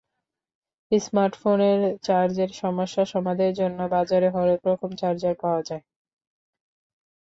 [0.91, 5.83] স্মার্টফোনের চার্জের সমস্যা সমাধানের জন্য বাজারে হরেক রকম চার্জার পাওয়া যায়।